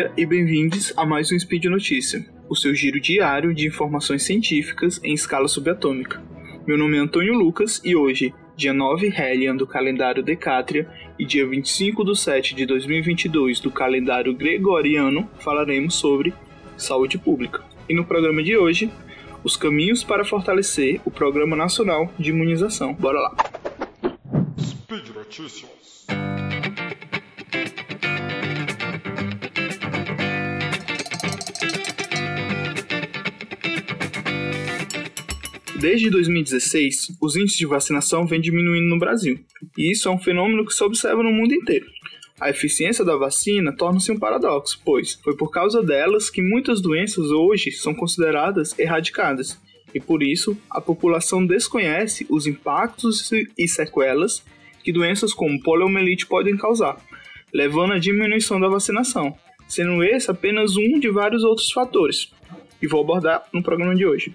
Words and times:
dia 0.00 0.12
e 0.16 0.24
bem-vindos 0.24 0.94
a 0.96 1.04
mais 1.04 1.30
um 1.30 1.38
Speed 1.38 1.66
Notícia, 1.66 2.24
o 2.48 2.56
seu 2.56 2.74
giro 2.74 2.98
diário 2.98 3.52
de 3.52 3.66
informações 3.66 4.22
científicas 4.22 4.98
em 5.04 5.12
escala 5.12 5.46
subatômica. 5.46 6.22
Meu 6.66 6.78
nome 6.78 6.96
é 6.96 7.00
Antônio 7.00 7.34
Lucas 7.34 7.82
e 7.84 7.94
hoje, 7.94 8.32
dia 8.56 8.72
9 8.72 9.08
Hellion 9.08 9.54
do 9.54 9.66
calendário 9.66 10.22
Decátria 10.22 10.88
e 11.18 11.26
dia 11.26 11.46
25 11.46 12.02
de 12.02 12.18
7 12.18 12.54
de 12.54 12.64
2022 12.64 13.60
do 13.60 13.70
calendário 13.70 14.34
Gregoriano, 14.34 15.28
falaremos 15.38 15.96
sobre 15.96 16.32
saúde 16.78 17.18
pública. 17.18 17.62
E 17.86 17.94
no 17.94 18.06
programa 18.06 18.42
de 18.42 18.56
hoje, 18.56 18.90
os 19.44 19.54
caminhos 19.54 20.02
para 20.02 20.24
fortalecer 20.24 20.98
o 21.04 21.10
Programa 21.10 21.54
Nacional 21.54 22.10
de 22.18 22.30
Imunização. 22.30 22.94
Bora 22.94 23.20
lá! 23.20 23.36
Speed 24.58 25.10
Notícias. 25.14 25.99
Desde 35.80 36.10
2016, 36.10 37.16
os 37.18 37.36
índices 37.36 37.56
de 37.56 37.64
vacinação 37.64 38.26
vêm 38.26 38.38
diminuindo 38.38 38.86
no 38.86 38.98
Brasil, 38.98 39.40
e 39.78 39.90
isso 39.90 40.10
é 40.10 40.12
um 40.12 40.18
fenômeno 40.18 40.66
que 40.66 40.74
se 40.74 40.84
observa 40.84 41.22
no 41.22 41.32
mundo 41.32 41.54
inteiro. 41.54 41.86
A 42.38 42.50
eficiência 42.50 43.02
da 43.02 43.16
vacina 43.16 43.74
torna-se 43.74 44.12
um 44.12 44.18
paradoxo, 44.18 44.78
pois 44.84 45.14
foi 45.24 45.34
por 45.34 45.50
causa 45.50 45.82
delas 45.82 46.28
que 46.28 46.42
muitas 46.42 46.82
doenças 46.82 47.30
hoje 47.30 47.72
são 47.72 47.94
consideradas 47.94 48.78
erradicadas, 48.78 49.58
e 49.94 49.98
por 49.98 50.22
isso 50.22 50.54
a 50.70 50.82
população 50.82 51.46
desconhece 51.46 52.26
os 52.28 52.46
impactos 52.46 53.30
e 53.32 53.66
sequelas 53.66 54.44
que 54.84 54.92
doenças 54.92 55.32
como 55.32 55.62
poliomielite 55.62 56.26
podem 56.26 56.58
causar, 56.58 56.98
levando 57.54 57.94
à 57.94 57.98
diminuição 57.98 58.60
da 58.60 58.68
vacinação, 58.68 59.34
sendo 59.66 60.04
esse 60.04 60.30
apenas 60.30 60.76
um 60.76 61.00
de 61.00 61.08
vários 61.08 61.42
outros 61.42 61.72
fatores, 61.72 62.30
e 62.82 62.86
vou 62.86 63.00
abordar 63.00 63.44
no 63.50 63.62
programa 63.62 63.94
de 63.94 64.04
hoje. 64.04 64.34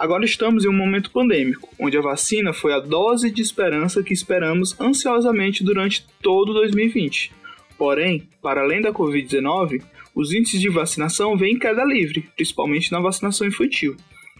Agora 0.00 0.24
estamos 0.24 0.64
em 0.64 0.68
um 0.70 0.72
momento 0.72 1.10
pandêmico, 1.10 1.68
onde 1.78 1.98
a 1.98 2.00
vacina 2.00 2.54
foi 2.54 2.72
a 2.72 2.80
dose 2.80 3.30
de 3.30 3.42
esperança 3.42 4.02
que 4.02 4.14
esperamos 4.14 4.74
ansiosamente 4.80 5.62
durante 5.62 6.06
todo 6.22 6.54
2020. 6.54 7.30
Porém, 7.76 8.26
para 8.40 8.62
além 8.62 8.80
da 8.80 8.94
Covid-19, 8.94 9.82
os 10.14 10.32
índices 10.32 10.58
de 10.58 10.70
vacinação 10.70 11.36
vêm 11.36 11.52
em 11.52 11.58
queda 11.58 11.84
livre, 11.84 12.26
principalmente 12.34 12.90
na 12.90 12.98
vacinação 12.98 13.46
infantil. 13.46 13.94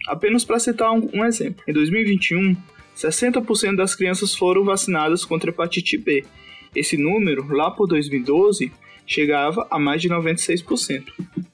Apenas 0.07 0.43
para 0.43 0.57
citar 0.57 0.91
um, 0.93 1.23
exemplo, 1.23 1.63
em 1.67 1.73
2021, 1.73 2.57
60% 2.97 3.75
das 3.75 3.93
crianças 3.93 4.33
foram 4.33 4.63
vacinadas 4.63 5.23
contra 5.23 5.51
hepatite 5.51 5.95
B. 5.95 6.25
Esse 6.75 6.97
número, 6.97 7.45
lá 7.53 7.69
por 7.69 7.85
2012, 7.85 8.71
chegava 9.05 9.67
a 9.69 9.77
mais 9.77 10.01
de 10.01 10.09
96%. 10.09 11.03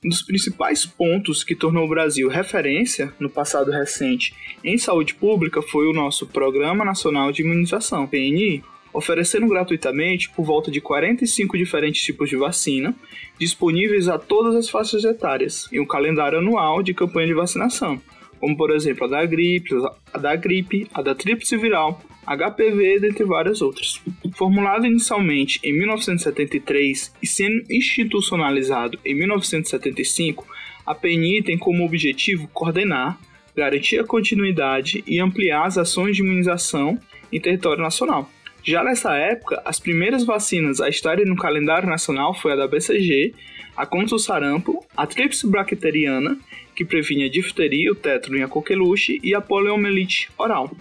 Um 0.04 0.10
dos 0.10 0.22
principais 0.22 0.86
pontos 0.86 1.44
que 1.44 1.56
tornou 1.56 1.86
o 1.86 1.90
Brasil 1.90 2.30
referência 2.30 3.12
no 3.20 3.30
passado 3.30 3.72
recente 3.72 4.34
em 4.64 4.78
saúde 4.78 5.16
pública 5.16 5.62
foi 5.62 5.88
o 5.88 5.94
nosso 5.94 6.28
Programa 6.28 6.86
Nacional 6.86 7.32
de 7.32 7.42
Imunização, 7.42 8.06
PNI, 8.06 8.64
oferecendo 8.94 9.48
gratuitamente 9.48 10.30
por 10.30 10.46
volta 10.46 10.70
de 10.70 10.80
45 10.80 11.58
diferentes 11.58 12.02
tipos 12.02 12.30
de 12.30 12.36
vacina, 12.36 12.96
disponíveis 13.40 14.08
a 14.08 14.20
todas 14.20 14.56
as 14.56 14.70
faixas 14.70 15.04
etárias, 15.04 15.68
e 15.72 15.80
um 15.80 15.86
calendário 15.86 16.38
anual 16.38 16.84
de 16.84 16.94
campanha 16.94 17.28
de 17.28 17.34
vacinação, 17.34 18.00
como 18.40 18.56
por 18.56 18.70
exemplo 18.70 19.06
a 19.06 19.08
da 19.08 19.26
gripe, 19.26 19.74
a 20.14 20.18
da 20.20 20.36
gripe, 20.36 20.88
a 20.94 21.02
da 21.02 21.16
tríplice 21.16 21.58
viral, 21.58 22.02
HPV, 22.28 23.00
dentre 23.00 23.24
várias 23.24 23.62
outras. 23.62 24.02
Formulado 24.34 24.86
inicialmente 24.86 25.60
em 25.64 25.72
1973 25.72 27.14
e 27.24 27.26
sendo 27.26 27.64
institucionalizado 27.72 29.00
em 29.06 29.16
1975, 29.16 30.46
a 30.86 30.94
PNI 30.94 31.42
tem 31.42 31.58
como 31.58 31.86
objetivo 31.86 32.50
coordenar, 32.50 33.18
garantir 33.56 34.00
a 34.00 34.04
continuidade 34.04 35.04
e 35.08 35.20
ampliar 35.20 35.66
as 35.66 35.78
ações 35.78 36.18
de 36.18 36.22
imunização 36.22 37.00
em 37.32 37.40
território 37.40 37.82
nacional. 37.82 38.30
Já 38.64 38.84
nessa 38.84 39.16
época, 39.16 39.62
as 39.64 39.80
primeiras 39.80 40.26
vacinas 40.26 40.82
a 40.82 40.90
estarem 40.90 41.26
no 41.26 41.38
calendário 41.38 41.88
nacional 41.90 42.34
foi 42.34 42.52
a 42.52 42.56
da 42.58 42.68
BCG, 42.68 43.34
a 43.78 43.86
contra 43.86 44.16
o 44.16 44.20
sarampo, 44.20 44.86
a 44.96 45.08
tríplice 45.08 45.48
bacteriana, 45.48 46.38
que 46.76 46.84
previne 46.84 47.26
a 47.26 47.30
difteria, 47.30 47.92
o 47.92 47.96
tétano 47.96 48.38
e 48.38 48.44
a 48.44 48.48
coqueluche, 48.48 49.20
e 49.24 49.34
a 49.34 49.40
poliomielite 49.40 50.30
oral. 50.38 50.76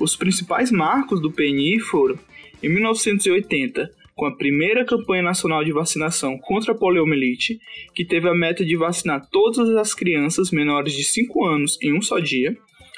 Os 0.00 0.16
principais 0.16 0.72
marcos 0.72 1.20
do 1.20 1.30
PNI 1.30 1.78
foram, 1.78 2.18
em 2.62 2.70
1980, 2.70 3.90
com 4.16 4.24
a 4.24 4.34
primeira 4.34 4.82
campanha 4.82 5.22
nacional 5.22 5.62
de 5.62 5.72
vacinação 5.72 6.38
contra 6.38 6.72
a 6.72 6.74
poliomielite, 6.74 7.60
que 7.94 8.02
teve 8.02 8.26
a 8.26 8.34
meta 8.34 8.64
de 8.64 8.78
vacinar 8.78 9.28
todas 9.30 9.68
as 9.76 9.92
crianças 9.92 10.50
menores 10.50 10.94
de 10.94 11.04
5 11.04 11.44
anos 11.44 11.78
em 11.82 11.92
um 11.92 12.00
só 12.00 12.18
dia. 12.18 12.56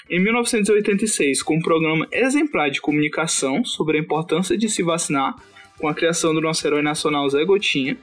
Em 0.09 0.21
1986, 0.21 1.43
com 1.43 1.57
um 1.57 1.61
programa 1.61 2.07
exemplar 2.13 2.71
de 2.71 2.81
comunicação 2.81 3.65
sobre 3.65 3.99
a 3.99 4.01
importância 4.01 4.57
de 4.57 4.69
se 4.69 4.85
vacinar, 4.85 5.35
com 5.79 5.89
a 5.89 5.95
criação 5.95 6.33
do 6.33 6.41
nosso 6.41 6.65
herói 6.65 6.83
nacional 6.83 7.29
Zé 7.29 7.45
Gotinha. 7.45 7.99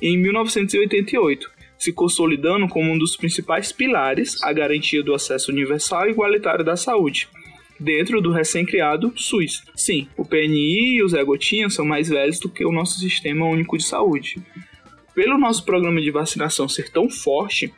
E 0.00 0.08
em 0.08 0.18
1988, 0.18 1.48
se 1.78 1.92
consolidando 1.92 2.66
como 2.66 2.90
um 2.90 2.98
dos 2.98 3.16
principais 3.16 3.70
pilares 3.70 4.42
a 4.42 4.52
garantia 4.52 5.00
do 5.00 5.14
acesso 5.14 5.52
universal 5.52 6.08
e 6.08 6.10
igualitário 6.10 6.64
da 6.64 6.76
saúde 6.76 7.28
dentro 7.78 8.20
do 8.20 8.32
recém-criado 8.32 9.12
SUS. 9.16 9.64
Sim, 9.74 10.08
o 10.16 10.24
PNI 10.24 10.96
e 10.96 11.02
o 11.02 11.08
Zé 11.08 11.22
Gotinha 11.24 11.68
são 11.68 11.84
mais 11.84 12.08
velhos 12.08 12.38
do 12.38 12.48
que 12.48 12.64
o 12.64 12.72
nosso 12.72 12.98
Sistema 12.98 13.46
Único 13.46 13.76
de 13.76 13.84
Saúde. 13.84 14.36
Pelo 15.14 15.38
nosso 15.38 15.64
programa 15.64 16.00
de 16.00 16.10
vacinação 16.10 16.68
ser 16.68 16.90
tão 16.90 17.10
forte, 17.10 17.72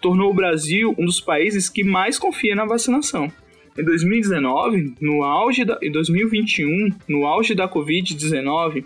tornou 0.00 0.30
o 0.30 0.34
Brasil 0.34 0.94
um 0.98 1.06
dos 1.06 1.20
países 1.20 1.68
que 1.68 1.82
mais 1.82 2.18
confia 2.18 2.54
na 2.54 2.66
vacinação. 2.66 3.32
Em 3.78 3.84
2019, 3.84 4.94
no 5.00 5.22
auge 5.22 5.64
da, 5.64 5.78
em 5.82 5.90
2021, 5.90 6.88
no 7.08 7.26
auge 7.26 7.54
da 7.54 7.68
Covid-19, 7.68 8.84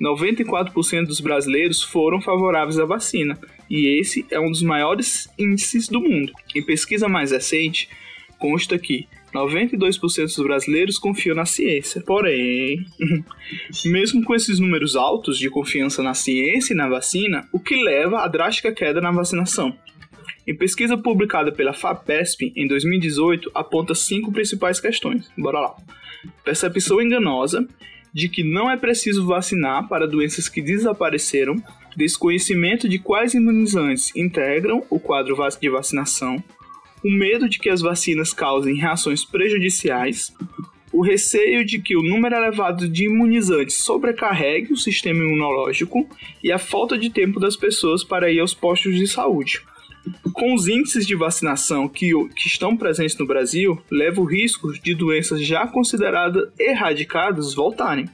94% 0.00 1.06
dos 1.06 1.20
brasileiros 1.20 1.82
foram 1.82 2.20
favoráveis 2.20 2.78
à 2.78 2.84
vacina, 2.84 3.38
e 3.70 4.00
esse 4.00 4.26
é 4.30 4.40
um 4.40 4.50
dos 4.50 4.62
maiores 4.62 5.28
índices 5.38 5.88
do 5.88 6.00
mundo. 6.00 6.32
Em 6.54 6.62
pesquisa 6.62 7.08
mais 7.08 7.30
recente, 7.30 7.88
consta 8.38 8.78
que 8.78 9.06
92% 9.32 10.24
dos 10.24 10.44
brasileiros 10.44 10.98
confiam 10.98 11.34
na 11.34 11.46
ciência. 11.46 12.02
Porém, 12.02 12.84
mesmo 13.86 14.22
com 14.24 14.34
esses 14.34 14.58
números 14.58 14.94
altos 14.96 15.38
de 15.38 15.48
confiança 15.48 16.02
na 16.02 16.14
ciência 16.14 16.74
e 16.74 16.76
na 16.76 16.88
vacina, 16.88 17.48
o 17.52 17.58
que 17.58 17.82
leva 17.82 18.20
à 18.20 18.28
drástica 18.28 18.72
queda 18.72 19.00
na 19.00 19.10
vacinação? 19.10 19.76
Em 20.46 20.54
pesquisa 20.54 20.98
publicada 20.98 21.52
pela 21.52 21.72
FAPESP 21.72 22.52
em 22.56 22.66
2018, 22.66 23.50
aponta 23.54 23.94
cinco 23.94 24.32
principais 24.32 24.80
questões. 24.80 25.30
Bora 25.38 25.60
lá. 25.60 25.76
Percepção 26.44 27.00
enganosa 27.00 27.66
de 28.12 28.28
que 28.28 28.42
não 28.42 28.70
é 28.70 28.76
preciso 28.76 29.24
vacinar 29.24 29.88
para 29.88 30.06
doenças 30.06 30.48
que 30.48 30.60
desapareceram, 30.60 31.56
desconhecimento 31.96 32.88
de 32.88 32.98
quais 32.98 33.34
imunizantes 33.34 34.14
integram 34.14 34.84
o 34.90 35.00
quadro 35.00 35.36
de 35.60 35.68
vacinação, 35.70 36.42
o 37.04 37.10
medo 37.10 37.48
de 37.48 37.58
que 37.58 37.68
as 37.68 37.80
vacinas 37.80 38.32
causem 38.32 38.76
reações 38.76 39.24
prejudiciais, 39.24 40.32
o 40.92 41.02
receio 41.02 41.64
de 41.64 41.80
que 41.80 41.96
o 41.96 42.02
número 42.02 42.36
elevado 42.36 42.88
de 42.88 43.06
imunizantes 43.06 43.78
sobrecarregue 43.78 44.72
o 44.72 44.76
sistema 44.76 45.20
imunológico 45.20 46.06
e 46.42 46.52
a 46.52 46.58
falta 46.58 46.98
de 46.98 47.08
tempo 47.08 47.40
das 47.40 47.56
pessoas 47.56 48.04
para 48.04 48.30
ir 48.30 48.40
aos 48.40 48.52
postos 48.52 48.94
de 48.94 49.06
saúde. 49.06 49.62
Com 50.32 50.54
os 50.54 50.68
índices 50.68 51.06
de 51.06 51.14
vacinação 51.14 51.88
que, 51.88 52.10
que 52.34 52.48
estão 52.48 52.76
presentes 52.76 53.16
no 53.16 53.26
Brasil, 53.26 53.80
leva 53.90 54.20
o 54.20 54.24
risco 54.24 54.72
de 54.72 54.94
doenças 54.94 55.44
já 55.46 55.66
consideradas 55.66 56.48
erradicadas 56.58 57.54
voltarem. 57.54 58.06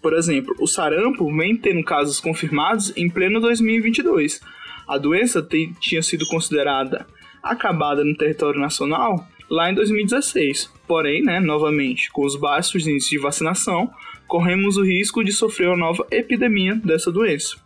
Por 0.00 0.14
exemplo, 0.14 0.54
o 0.58 0.66
sarampo 0.66 1.34
vem 1.36 1.56
tendo 1.56 1.84
casos 1.84 2.20
confirmados 2.20 2.92
em 2.96 3.10
pleno 3.10 3.40
2022. 3.40 4.40
A 4.88 4.98
doença 4.98 5.42
tem, 5.42 5.72
tinha 5.80 6.02
sido 6.02 6.26
considerada 6.26 7.06
acabada 7.42 8.04
no 8.04 8.16
território 8.16 8.60
nacional 8.60 9.26
lá 9.50 9.70
em 9.70 9.74
2016. 9.74 10.70
Porém, 10.86 11.22
né, 11.22 11.40
novamente, 11.40 12.10
com 12.10 12.24
os 12.24 12.36
baixos 12.36 12.86
índices 12.86 13.10
de 13.10 13.18
vacinação, 13.18 13.90
corremos 14.26 14.76
o 14.76 14.84
risco 14.84 15.22
de 15.22 15.32
sofrer 15.32 15.68
uma 15.68 15.76
nova 15.76 16.06
epidemia 16.10 16.74
dessa 16.74 17.10
doença. 17.10 17.56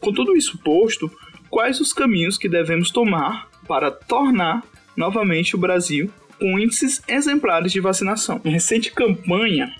Com 0.00 0.12
tudo 0.12 0.36
isso 0.36 0.58
posto, 0.58 1.10
quais 1.48 1.80
os 1.80 1.92
caminhos 1.92 2.36
que 2.36 2.48
devemos 2.48 2.90
tomar 2.90 3.48
para 3.66 3.90
tornar 3.90 4.62
novamente 4.96 5.54
o 5.54 5.58
Brasil 5.58 6.10
com 6.38 6.58
índices 6.58 7.02
exemplares 7.08 7.72
de 7.72 7.80
vacinação? 7.80 8.40
Em 8.44 8.50
recente 8.50 8.92
campanha 8.92 9.72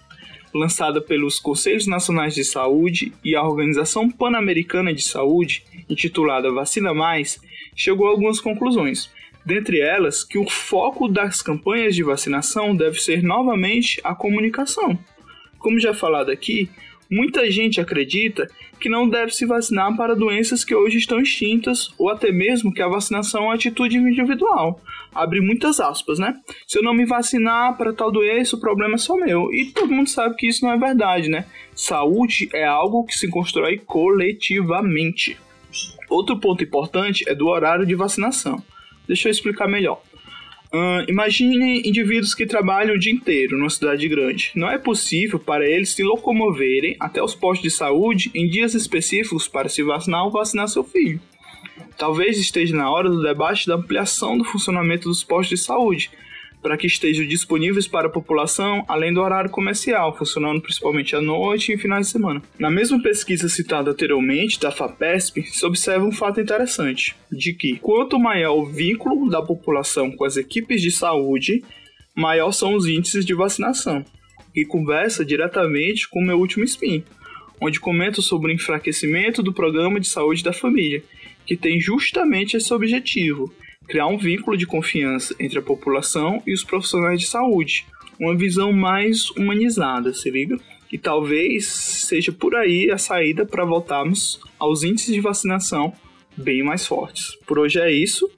lançada 0.54 1.00
pelos 1.00 1.40
Conselhos 1.40 1.86
Nacionais 1.86 2.34
de 2.34 2.44
Saúde 2.44 3.12
e 3.24 3.34
a 3.34 3.42
Organização 3.42 4.08
Pan-Americana 4.08 4.94
de 4.94 5.02
Saúde, 5.02 5.64
intitulada 5.90 6.52
Vacina 6.52 6.94
Mais, 6.94 7.40
chegou 7.74 8.06
a 8.06 8.10
algumas 8.10 8.40
conclusões. 8.40 9.10
Dentre 9.44 9.80
elas, 9.80 10.24
que 10.24 10.38
o 10.38 10.48
foco 10.48 11.08
das 11.08 11.42
campanhas 11.42 11.94
de 11.94 12.02
vacinação 12.02 12.74
deve 12.74 12.98
ser 13.00 13.22
novamente 13.22 14.00
a 14.02 14.14
comunicação. 14.14 14.98
Como 15.58 15.78
já 15.78 15.92
falado 15.92 16.30
aqui, 16.30 16.70
Muita 17.10 17.50
gente 17.50 17.80
acredita 17.80 18.48
que 18.80 18.88
não 18.88 19.08
deve 19.08 19.30
se 19.30 19.46
vacinar 19.46 19.94
para 19.96 20.16
doenças 20.16 20.64
que 20.64 20.74
hoje 20.74 20.98
estão 20.98 21.20
extintas 21.20 21.90
ou 21.98 22.08
até 22.08 22.32
mesmo 22.32 22.72
que 22.72 22.82
a 22.82 22.88
vacinação 22.88 23.42
é 23.42 23.44
uma 23.46 23.54
atitude 23.54 23.96
individual. 23.96 24.80
Abre 25.14 25.40
muitas 25.40 25.78
aspas, 25.80 26.18
né? 26.18 26.34
Se 26.66 26.78
eu 26.78 26.82
não 26.82 26.94
me 26.94 27.04
vacinar 27.04 27.76
para 27.76 27.92
tal 27.92 28.10
doença, 28.10 28.56
o 28.56 28.60
problema 28.60 28.94
é 28.94 28.98
só 28.98 29.16
meu. 29.16 29.52
E 29.52 29.66
todo 29.66 29.92
mundo 29.92 30.08
sabe 30.08 30.34
que 30.34 30.48
isso 30.48 30.64
não 30.64 30.72
é 30.72 30.78
verdade, 30.78 31.28
né? 31.28 31.46
Saúde 31.74 32.48
é 32.52 32.64
algo 32.64 33.04
que 33.04 33.14
se 33.14 33.28
constrói 33.28 33.78
coletivamente. 33.78 35.38
Outro 36.08 36.38
ponto 36.40 36.64
importante 36.64 37.24
é 37.28 37.34
do 37.34 37.46
horário 37.46 37.86
de 37.86 37.94
vacinação. 37.94 38.62
Deixa 39.06 39.28
eu 39.28 39.32
explicar 39.32 39.68
melhor. 39.68 40.02
Uh, 40.72 41.08
imagine 41.08 41.82
indivíduos 41.88 42.34
que 42.34 42.46
trabalham 42.46 42.96
o 42.96 42.98
dia 42.98 43.12
inteiro 43.12 43.56
numa 43.56 43.70
cidade 43.70 44.08
grande. 44.08 44.50
Não 44.56 44.68
é 44.68 44.76
possível 44.76 45.38
para 45.38 45.64
eles 45.64 45.90
se 45.90 46.02
locomoverem 46.02 46.96
até 46.98 47.22
os 47.22 47.32
postos 47.32 47.62
de 47.62 47.70
saúde 47.70 48.30
em 48.34 48.48
dias 48.48 48.74
específicos 48.74 49.46
para 49.46 49.68
se 49.68 49.84
vacinar 49.84 50.24
ou 50.24 50.32
vacinar 50.32 50.66
seu 50.66 50.82
filho. 50.82 51.20
Talvez 51.96 52.38
esteja 52.38 52.76
na 52.76 52.90
hora 52.90 53.08
do 53.08 53.22
debate 53.22 53.68
da 53.68 53.76
ampliação 53.76 54.36
do 54.36 54.44
funcionamento 54.44 55.08
dos 55.08 55.22
postos 55.22 55.60
de 55.60 55.64
saúde, 55.64 56.10
para 56.64 56.78
que 56.78 56.86
estejam 56.86 57.26
disponíveis 57.26 57.86
para 57.86 58.06
a 58.06 58.10
população 58.10 58.86
além 58.88 59.12
do 59.12 59.20
horário 59.20 59.50
comercial, 59.50 60.16
funcionando 60.16 60.62
principalmente 60.62 61.14
à 61.14 61.20
noite 61.20 61.74
e 61.74 61.76
finais 61.76 62.06
de 62.06 62.12
semana. 62.12 62.42
Na 62.58 62.70
mesma 62.70 63.02
pesquisa 63.02 63.50
citada 63.50 63.90
anteriormente, 63.90 64.58
da 64.58 64.70
FAPESP, 64.70 65.42
se 65.42 65.66
observa 65.66 66.06
um 66.06 66.10
fato 66.10 66.40
interessante, 66.40 67.14
de 67.30 67.52
que 67.52 67.76
quanto 67.76 68.18
maior 68.18 68.54
o 68.54 68.64
vínculo 68.64 69.28
da 69.28 69.42
população 69.42 70.10
com 70.10 70.24
as 70.24 70.38
equipes 70.38 70.80
de 70.80 70.90
saúde, 70.90 71.62
maior 72.16 72.50
são 72.50 72.74
os 72.74 72.86
índices 72.86 73.26
de 73.26 73.34
vacinação, 73.34 74.02
e 74.56 74.64
conversa 74.64 75.22
diretamente 75.22 76.08
com 76.08 76.20
o 76.20 76.26
meu 76.26 76.38
último 76.38 76.64
spin, 76.64 77.04
onde 77.60 77.78
comento 77.78 78.22
sobre 78.22 78.50
o 78.50 78.54
enfraquecimento 78.54 79.42
do 79.42 79.52
programa 79.52 80.00
de 80.00 80.08
saúde 80.08 80.42
da 80.42 80.52
família, 80.54 81.02
que 81.44 81.58
tem 81.58 81.78
justamente 81.78 82.56
esse 82.56 82.72
objetivo, 82.72 83.52
criar 83.86 84.06
um 84.06 84.18
vínculo 84.18 84.56
de 84.56 84.66
confiança 84.66 85.34
entre 85.38 85.58
a 85.58 85.62
população 85.62 86.42
e 86.46 86.52
os 86.52 86.64
profissionais 86.64 87.20
de 87.20 87.26
saúde, 87.26 87.86
uma 88.18 88.36
visão 88.36 88.72
mais 88.72 89.30
humanizada, 89.30 90.12
se 90.12 90.30
liga? 90.30 90.58
E 90.92 90.98
talvez 90.98 91.66
seja 91.66 92.30
por 92.30 92.54
aí 92.54 92.90
a 92.90 92.98
saída 92.98 93.44
para 93.44 93.64
voltarmos 93.64 94.40
aos 94.58 94.82
índices 94.82 95.12
de 95.14 95.20
vacinação 95.20 95.92
bem 96.36 96.62
mais 96.62 96.86
fortes. 96.86 97.36
Por 97.46 97.58
hoje 97.58 97.80
é 97.80 97.90
isso. 97.90 98.30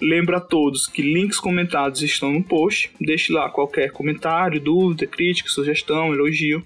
Lembro 0.00 0.36
a 0.36 0.40
todos 0.40 0.86
que 0.86 1.02
links 1.02 1.40
comentados 1.40 2.02
estão 2.02 2.32
no 2.32 2.44
post. 2.44 2.90
Deixe 3.00 3.32
lá 3.32 3.48
qualquer 3.48 3.90
comentário, 3.90 4.60
dúvida, 4.60 5.06
crítica, 5.06 5.48
sugestão, 5.48 6.12
elogio. 6.12 6.62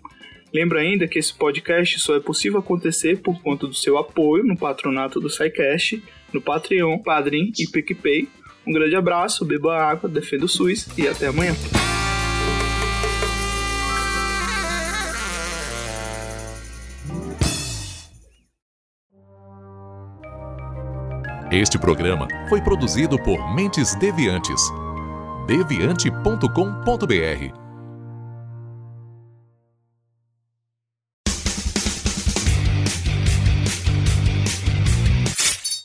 Lembra 0.53 0.81
ainda 0.81 1.07
que 1.07 1.19
esse 1.19 1.33
podcast 1.33 2.01
só 2.01 2.17
é 2.17 2.21
possível 2.21 2.59
acontecer 2.59 3.21
por 3.21 3.41
conta 3.41 3.69
do 3.69 3.75
seu 3.75 3.97
apoio 3.97 4.45
no 4.45 4.57
patronato 4.57 5.21
do 5.21 5.31
SciCast 5.31 6.03
no 6.35 6.41
Patreon, 6.41 6.99
Padrim 6.99 7.53
e 7.59 7.67
PicPay. 7.67 8.29
Um 8.67 8.73
grande 8.73 8.97
abraço, 8.97 9.45
beba 9.45 9.77
água, 9.77 10.09
defenda 10.09 10.45
o 10.45 10.49
SUS 10.49 10.87
e 10.97 11.09
até 11.09 11.29
amanhã. 11.29 11.55
Este 21.51 21.79
programa 21.79 22.29
foi 22.49 22.63
produzido 22.63 23.19
por 23.19 23.55
Mentes 23.55 23.97
Deviantes. 23.97 24.63
deviante.com.br 25.49 27.70